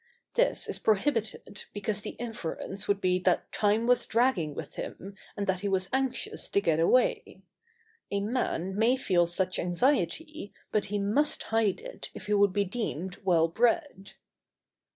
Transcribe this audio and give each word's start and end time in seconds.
This 0.33 0.67
is 0.67 0.79
prohibited 0.79 1.65
because 1.75 2.01
the 2.01 2.15
inference 2.17 2.87
would 2.87 2.99
be 2.99 3.19
that 3.19 3.51
time 3.51 3.85
was 3.85 4.07
dragging 4.07 4.55
with 4.55 4.73
him 4.73 5.13
and 5.37 5.45
that 5.45 5.59
he 5.59 5.69
was 5.69 5.89
anxious 5.93 6.49
to 6.49 6.59
get 6.59 6.79
away. 6.79 7.43
A 8.09 8.19
man 8.21 8.75
may 8.75 8.97
feel 8.97 9.27
such 9.27 9.59
anxiety, 9.59 10.51
but 10.71 10.85
he 10.85 10.97
must 10.97 11.43
hide 11.43 11.79
it 11.79 12.09
if 12.15 12.25
he 12.25 12.33
would 12.33 12.51
be 12.51 12.63
deemed 12.65 13.17
well 13.23 13.47
bred. 13.47 14.13